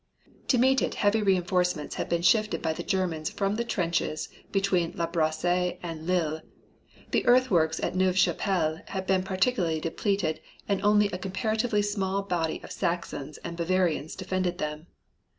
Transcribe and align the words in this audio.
To 0.47 0.57
meet 0.57 0.81
it 0.81 0.95
heavy 0.95 1.21
reinforcements 1.21 1.93
had 1.93 2.09
been 2.09 2.23
shifted 2.23 2.59
by 2.59 2.73
the 2.73 2.81
Germans 2.81 3.29
from 3.29 3.53
the 3.53 3.63
trenches 3.63 4.29
between 4.51 4.93
La 4.93 5.05
Bassee 5.05 5.77
and 5.83 6.07
Lille. 6.07 6.41
The 7.11 7.23
earthworks 7.27 7.79
at 7.83 7.95
Neuve 7.95 8.17
Chapelle 8.17 8.81
had 8.87 9.05
been 9.05 9.21
particularly 9.21 9.79
depleted 9.79 10.41
and 10.67 10.81
only 10.83 11.05
a 11.11 11.19
comparatively 11.19 11.83
small 11.83 12.23
body 12.23 12.59
of 12.63 12.71
Saxons 12.71 13.37
and 13.43 13.55
Bavarians 13.55 14.15
defended 14.15 14.57
them. 14.57 14.87